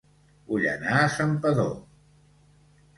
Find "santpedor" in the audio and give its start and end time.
1.19-1.73